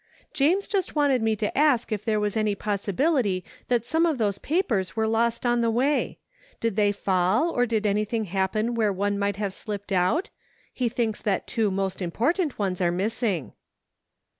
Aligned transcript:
James 0.33 0.67
just 0.67 0.95
wanted 0.95 1.21
me 1.21 1.35
to 1.35 1.55
ask 1.55 1.91
if 1.91 2.03
there 2.03 2.19
was 2.19 2.35
any 2.35 2.55
pos 2.55 2.81
sibility 2.87 3.43
that 3.67 3.85
some 3.85 4.07
of 4.07 4.17
those 4.17 4.39
papers 4.39 4.95
were 4.95 5.05
lost 5.05 5.45
on 5.45 5.61
the 5.61 5.69
way? 5.69 6.17
Did 6.59 6.75
they 6.75 6.91
fall 6.91 7.51
or 7.51 7.67
did 7.67 7.85
anything 7.85 8.23
happen 8.25 8.73
where 8.73 8.91
one 8.91 9.19
might 9.19 9.35
have 9.35 9.53
slipped 9.53 9.91
out? 9.91 10.31
He 10.73 10.89
thinks 10.89 11.21
that 11.21 11.45
two 11.45 11.69
most 11.69 12.01
important 12.01 12.57
ones 12.57 12.81
are 12.81 12.91
missing." 12.91 13.53